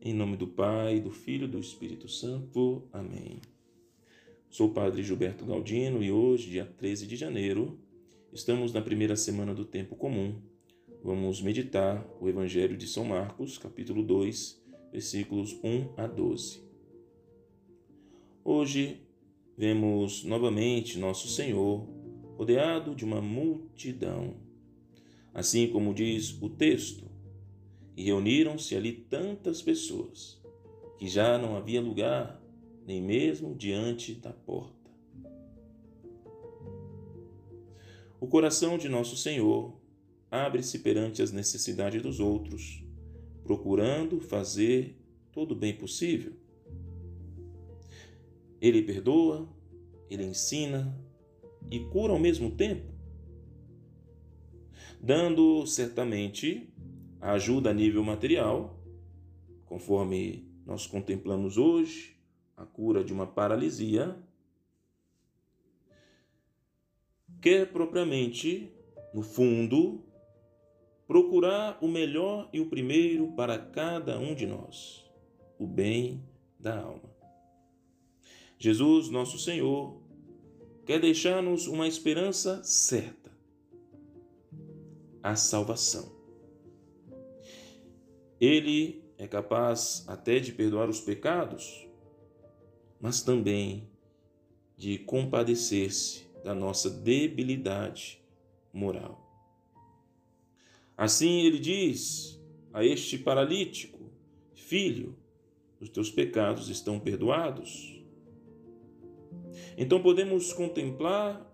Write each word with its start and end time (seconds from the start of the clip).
Em 0.00 0.12
nome 0.12 0.36
do 0.36 0.46
Pai, 0.46 1.00
do 1.00 1.10
Filho 1.10 1.44
e 1.44 1.48
do 1.48 1.58
Espírito 1.58 2.08
Santo. 2.08 2.86
Amém. 2.92 3.40
Sou 4.50 4.68
o 4.68 4.72
Padre 4.72 5.02
Gilberto 5.02 5.46
Galdino 5.46 6.02
e 6.02 6.10
hoje, 6.10 6.50
dia 6.50 6.66
13 6.66 7.06
de 7.06 7.16
janeiro, 7.16 7.78
estamos 8.32 8.72
na 8.72 8.82
primeira 8.82 9.16
semana 9.16 9.54
do 9.54 9.64
tempo 9.64 9.96
comum. 9.96 10.42
Vamos 11.02 11.40
meditar 11.40 12.06
o 12.20 12.28
Evangelho 12.28 12.76
de 12.76 12.86
São 12.86 13.04
Marcos, 13.04 13.56
capítulo 13.56 14.02
2, 14.02 14.62
versículos 14.92 15.58
1 15.64 15.94
a 15.96 16.06
12. 16.06 16.60
Hoje 18.44 19.00
vemos 19.56 20.22
novamente 20.24 20.98
nosso 20.98 21.28
Senhor 21.28 21.88
rodeado 22.36 22.94
de 22.94 23.04
uma 23.04 23.22
multidão. 23.22 24.36
Assim 25.32 25.68
como 25.68 25.94
diz 25.94 26.36
o 26.42 26.50
texto, 26.50 27.13
e 27.96 28.02
reuniram-se 28.02 28.74
ali 28.74 28.92
tantas 28.92 29.62
pessoas 29.62 30.42
que 30.98 31.08
já 31.08 31.38
não 31.38 31.56
havia 31.56 31.80
lugar 31.80 32.42
nem 32.86 33.00
mesmo 33.00 33.54
diante 33.54 34.14
da 34.14 34.32
porta. 34.32 34.90
O 38.20 38.26
coração 38.26 38.78
de 38.78 38.88
nosso 38.88 39.16
Senhor 39.16 39.78
abre-se 40.30 40.80
perante 40.80 41.22
as 41.22 41.30
necessidades 41.30 42.02
dos 42.02 42.20
outros, 42.20 42.82
procurando 43.42 44.20
fazer 44.20 44.98
todo 45.30 45.52
o 45.52 45.56
bem 45.56 45.76
possível. 45.76 46.32
Ele 48.60 48.82
perdoa, 48.82 49.48
ele 50.08 50.24
ensina 50.24 50.98
e 51.70 51.80
cura 51.80 52.12
ao 52.12 52.18
mesmo 52.18 52.50
tempo, 52.50 52.92
dando 55.00 55.66
certamente 55.66 56.73
a 57.24 57.32
ajuda 57.32 57.70
a 57.70 57.72
nível 57.72 58.04
material, 58.04 58.78
conforme 59.64 60.46
nós 60.66 60.86
contemplamos 60.86 61.56
hoje, 61.56 62.14
a 62.54 62.66
cura 62.66 63.02
de 63.02 63.14
uma 63.14 63.26
paralisia, 63.26 64.14
quer 67.40 67.72
propriamente, 67.72 68.70
no 69.14 69.22
fundo, 69.22 70.04
procurar 71.06 71.78
o 71.80 71.88
melhor 71.88 72.50
e 72.52 72.60
o 72.60 72.68
primeiro 72.68 73.32
para 73.32 73.58
cada 73.58 74.18
um 74.18 74.34
de 74.34 74.46
nós, 74.46 75.10
o 75.58 75.66
bem 75.66 76.22
da 76.60 76.78
alma. 76.78 77.10
Jesus, 78.58 79.08
nosso 79.08 79.38
Senhor, 79.38 79.98
quer 80.84 81.00
deixar-nos 81.00 81.68
uma 81.68 81.88
esperança 81.88 82.62
certa: 82.62 83.32
a 85.22 85.34
salvação. 85.36 86.23
Ele 88.44 89.02
é 89.16 89.26
capaz 89.26 90.04
até 90.06 90.38
de 90.38 90.52
perdoar 90.52 90.90
os 90.90 91.00
pecados, 91.00 91.88
mas 93.00 93.22
também 93.22 93.88
de 94.76 94.98
compadecer-se 94.98 96.26
da 96.44 96.54
nossa 96.54 96.90
debilidade 96.90 98.22
moral. 98.70 99.18
Assim 100.94 101.46
ele 101.46 101.58
diz 101.58 102.38
a 102.70 102.84
este 102.84 103.16
paralítico: 103.16 104.12
Filho, 104.54 105.16
os 105.80 105.88
teus 105.88 106.10
pecados 106.10 106.68
estão 106.68 107.00
perdoados. 107.00 107.98
Então 109.74 110.02
podemos 110.02 110.52
contemplar 110.52 111.50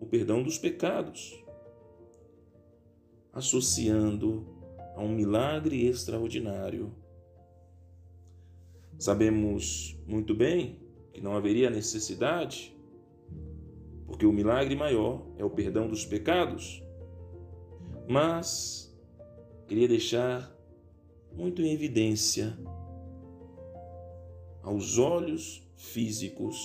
o 0.00 0.06
perdão 0.06 0.42
dos 0.42 0.58
pecados, 0.58 1.40
associando 3.32 4.61
a 4.94 5.00
um 5.02 5.08
milagre 5.08 5.86
extraordinário. 5.86 6.92
Sabemos 8.98 9.98
muito 10.06 10.34
bem 10.34 10.80
que 11.12 11.20
não 11.20 11.36
haveria 11.36 11.70
necessidade, 11.70 12.76
porque 14.06 14.26
o 14.26 14.32
milagre 14.32 14.76
maior 14.76 15.26
é 15.36 15.44
o 15.44 15.50
perdão 15.50 15.88
dos 15.88 16.04
pecados, 16.04 16.82
mas 18.08 18.94
queria 19.66 19.88
deixar 19.88 20.54
muito 21.34 21.62
em 21.62 21.72
evidência 21.72 22.56
aos 24.62 24.98
olhos 24.98 25.66
físicos, 25.76 26.56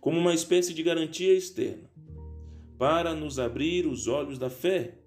como 0.00 0.18
uma 0.18 0.32
espécie 0.32 0.72
de 0.72 0.82
garantia 0.82 1.34
externa, 1.34 1.90
para 2.78 3.14
nos 3.14 3.38
abrir 3.38 3.86
os 3.86 4.06
olhos 4.06 4.38
da 4.38 4.48
fé 4.48 4.98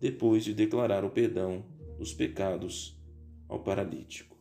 depois 0.00 0.44
de 0.44 0.54
declarar 0.54 1.04
o 1.04 1.10
perdão 1.10 1.64
dos 1.98 2.14
pecados 2.14 2.98
ao 3.46 3.62
paralítico. 3.62 4.36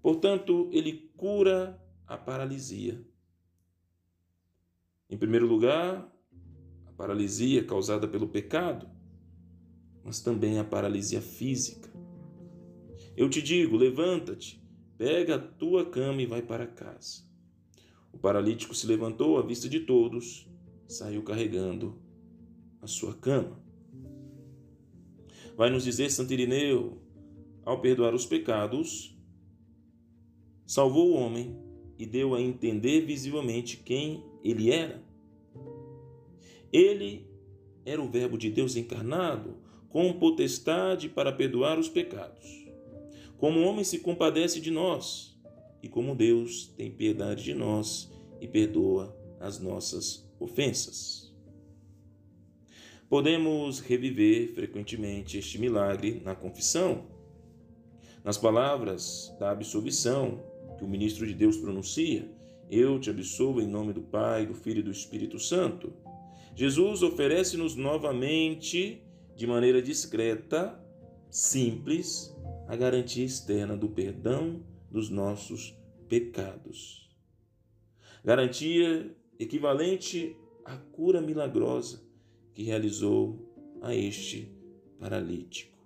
Portanto, 0.00 0.70
ele 0.72 1.12
cura 1.16 1.78
a 2.06 2.16
paralisia. 2.16 3.04
Em 5.10 5.18
primeiro 5.18 5.46
lugar, 5.46 6.10
a 6.86 6.92
paralisia 6.92 7.64
causada 7.64 8.08
pelo 8.08 8.28
pecado, 8.28 8.88
mas 10.02 10.20
também 10.20 10.58
a 10.58 10.64
paralisia 10.64 11.20
física. 11.20 11.90
Eu 13.16 13.28
te 13.28 13.42
digo: 13.42 13.76
levanta-te, 13.76 14.62
pega 14.96 15.34
a 15.34 15.38
tua 15.38 15.84
cama 15.84 16.22
e 16.22 16.26
vai 16.26 16.40
para 16.40 16.66
casa. 16.66 17.28
O 18.12 18.18
paralítico 18.18 18.74
se 18.74 18.86
levantou 18.86 19.38
à 19.38 19.42
vista 19.42 19.68
de 19.68 19.80
todos, 19.80 20.48
saiu 20.86 21.22
carregando 21.22 22.00
a 22.80 22.86
sua 22.86 23.14
cama. 23.14 23.67
Vai 25.58 25.70
nos 25.70 25.82
dizer 25.82 26.08
Santo 26.08 26.32
Irineu, 26.32 26.98
ao 27.64 27.80
perdoar 27.80 28.14
os 28.14 28.24
pecados, 28.24 29.12
salvou 30.64 31.10
o 31.10 31.14
homem 31.14 31.58
e 31.98 32.06
deu 32.06 32.32
a 32.32 32.40
entender 32.40 33.00
visivelmente 33.00 33.78
quem 33.78 34.22
ele 34.44 34.70
era. 34.70 35.02
Ele 36.72 37.26
era 37.84 38.00
o 38.00 38.08
Verbo 38.08 38.38
de 38.38 38.50
Deus 38.50 38.76
encarnado, 38.76 39.56
com 39.88 40.12
potestade 40.12 41.08
para 41.08 41.32
perdoar 41.32 41.76
os 41.76 41.88
pecados. 41.88 42.46
Como 43.36 43.58
o 43.58 43.64
homem 43.64 43.82
se 43.82 43.98
compadece 43.98 44.60
de 44.60 44.70
nós, 44.70 45.36
e 45.82 45.88
como 45.88 46.14
Deus 46.14 46.68
tem 46.76 46.88
piedade 46.88 47.42
de 47.42 47.52
nós 47.52 48.08
e 48.40 48.46
perdoa 48.46 49.12
as 49.40 49.58
nossas 49.58 50.24
ofensas. 50.38 51.27
Podemos 53.08 53.80
reviver 53.80 54.52
frequentemente 54.52 55.38
este 55.38 55.58
milagre 55.58 56.20
na 56.22 56.34
confissão, 56.34 57.06
nas 58.22 58.36
palavras 58.36 59.34
da 59.40 59.50
absolvição 59.50 60.44
que 60.76 60.84
o 60.84 60.88
ministro 60.88 61.26
de 61.26 61.32
Deus 61.32 61.56
pronuncia: 61.56 62.30
Eu 62.70 63.00
te 63.00 63.08
absolvo 63.08 63.62
em 63.62 63.66
nome 63.66 63.94
do 63.94 64.02
Pai, 64.02 64.44
do 64.44 64.52
Filho 64.52 64.80
e 64.80 64.82
do 64.82 64.90
Espírito 64.90 65.38
Santo. 65.38 65.90
Jesus 66.54 67.02
oferece-nos 67.02 67.74
novamente, 67.74 69.02
de 69.34 69.46
maneira 69.46 69.80
discreta, 69.80 70.78
simples, 71.30 72.36
a 72.66 72.76
garantia 72.76 73.24
externa 73.24 73.74
do 73.74 73.88
perdão 73.88 74.62
dos 74.90 75.08
nossos 75.08 75.74
pecados. 76.10 77.08
Garantia 78.22 79.16
equivalente 79.38 80.36
à 80.62 80.76
cura 80.76 81.22
milagrosa 81.22 82.07
que 82.58 82.64
realizou 82.64 83.38
a 83.80 83.94
este 83.94 84.50
paralítico. 84.98 85.78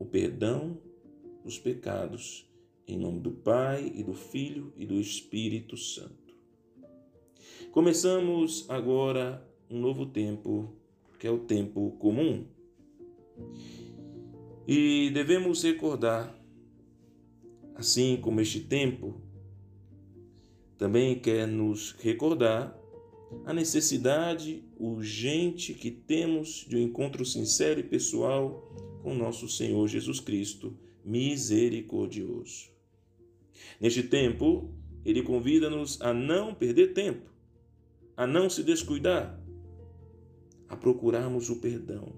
O 0.00 0.04
perdão 0.04 0.76
dos 1.44 1.60
pecados, 1.60 2.44
em 2.88 2.98
nome 2.98 3.20
do 3.20 3.30
Pai 3.30 3.92
e 3.94 4.02
do 4.02 4.12
Filho 4.12 4.72
e 4.76 4.84
do 4.84 5.00
Espírito 5.00 5.76
Santo. 5.76 6.34
Começamos 7.70 8.68
agora 8.68 9.48
um 9.70 9.78
novo 9.78 10.04
tempo, 10.04 10.74
que 11.20 11.26
é 11.28 11.30
o 11.30 11.38
tempo 11.38 11.92
comum. 12.00 12.48
E 14.66 15.08
devemos 15.14 15.62
recordar, 15.62 16.36
assim 17.76 18.16
como 18.16 18.40
este 18.40 18.58
tempo 18.58 19.22
também 20.76 21.16
quer 21.20 21.46
nos 21.46 21.92
recordar 21.92 22.81
a 23.44 23.52
necessidade 23.52 24.64
urgente 24.78 25.74
que 25.74 25.90
temos 25.90 26.66
de 26.68 26.76
um 26.76 26.80
encontro 26.80 27.24
sincero 27.24 27.80
e 27.80 27.82
pessoal 27.82 28.68
com 29.02 29.14
nosso 29.14 29.48
Senhor 29.48 29.86
Jesus 29.88 30.20
Cristo, 30.20 30.76
misericordioso. 31.04 32.70
Neste 33.80 34.02
tempo, 34.02 34.72
ele 35.04 35.22
convida-nos 35.22 36.00
a 36.00 36.12
não 36.12 36.54
perder 36.54 36.92
tempo, 36.94 37.30
a 38.16 38.26
não 38.26 38.48
se 38.48 38.62
descuidar, 38.62 39.40
a 40.68 40.76
procurarmos 40.76 41.50
o 41.50 41.56
perdão, 41.56 42.12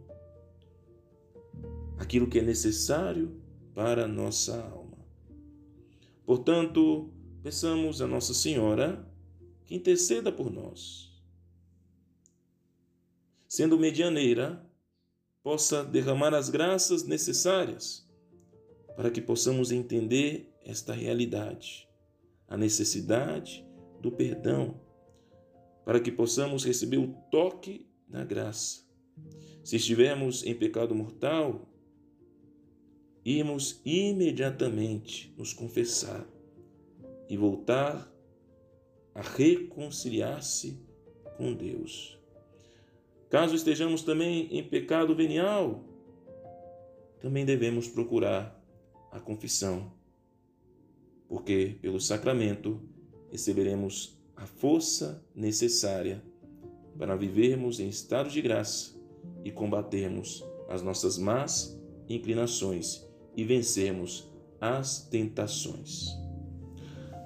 aquilo 1.97 2.29
que 2.29 2.39
é 2.39 2.43
necessário 2.43 3.41
para 3.75 4.05
a 4.05 4.09
nossa 4.09 4.63
alma. 4.63 4.99
Portanto, 6.27 7.11
peçamos 7.43 8.01
a 8.01 8.07
Nossa 8.07 8.33
Senhora 8.33 9.07
interceda 9.75 10.31
por 10.31 10.51
nós. 10.51 11.13
Sendo 13.49 13.79
medianeira, 13.79 14.65
possa 15.43 15.85
derramar 15.85 16.35
as 16.35 16.49
graças 16.49 17.05
necessárias 17.05 18.09
para 18.97 19.11
que 19.11 19.21
possamos 19.21 19.71
entender 19.71 20.53
esta 20.65 20.93
realidade, 20.93 21.89
a 22.49 22.57
necessidade 22.57 23.67
do 24.01 24.11
perdão, 24.11 24.81
para 25.85 26.01
que 26.01 26.11
possamos 26.11 26.65
receber 26.65 26.97
o 26.97 27.13
toque 27.31 27.87
da 28.09 28.25
graça. 28.25 28.83
Se 29.63 29.77
estivermos 29.77 30.45
em 30.45 30.55
pecado 30.55 30.95
mortal, 30.95 31.69
irmos 33.25 33.81
imediatamente 33.85 35.35
nos 35.37 35.53
confessar 35.53 36.27
e 37.29 37.37
voltar 37.37 38.14
a 39.15 39.23
reconciliar-se 39.23 40.79
com 41.37 41.55
Deus. 41.55 42.19
Caso 43.31 43.55
estejamos 43.55 44.03
também 44.03 44.49
em 44.51 44.63
pecado 44.63 45.15
venial, 45.15 45.85
também 47.21 47.45
devemos 47.45 47.89
procurar 47.89 48.61
a 49.11 49.19
confissão, 49.19 49.93
porque 51.29 51.79
pelo 51.81 52.01
sacramento 52.01 52.81
receberemos 53.31 54.19
a 54.37 54.47
força 54.47 55.25
necessária 55.35 56.23
para 56.99 57.17
vivermos 57.17 57.81
em 57.81 57.89
estado 57.89 58.29
de 58.29 58.41
graça 58.43 58.95
e 59.45 59.51
combatermos 59.51 60.45
as 60.69 60.83
nossas 60.83 61.19
más 61.19 61.81
inclinações 62.09 63.05
e 63.37 63.45
vencermos 63.45 64.31
as 64.61 65.09
tentações. 65.09 66.24